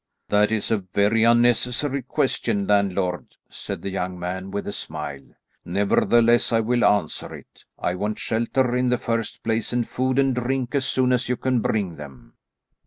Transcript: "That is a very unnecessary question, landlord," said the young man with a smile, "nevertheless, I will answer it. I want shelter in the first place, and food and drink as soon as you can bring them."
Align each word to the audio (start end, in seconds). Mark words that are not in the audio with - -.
"That 0.29 0.51
is 0.51 0.71
a 0.71 0.77
very 0.77 1.23
unnecessary 1.25 2.01
question, 2.01 2.65
landlord," 2.65 3.35
said 3.51 3.83
the 3.83 3.91
young 3.91 4.17
man 4.17 4.49
with 4.49 4.67
a 4.67 4.71
smile, 4.71 5.21
"nevertheless, 5.63 6.51
I 6.51 6.59
will 6.59 6.83
answer 6.83 7.35
it. 7.35 7.65
I 7.77 7.93
want 7.93 8.17
shelter 8.17 8.75
in 8.75 8.89
the 8.89 8.97
first 8.97 9.43
place, 9.43 9.71
and 9.71 9.87
food 9.87 10.17
and 10.17 10.33
drink 10.33 10.73
as 10.73 10.87
soon 10.87 11.11
as 11.11 11.29
you 11.29 11.37
can 11.37 11.59
bring 11.61 11.97
them." 11.97 12.33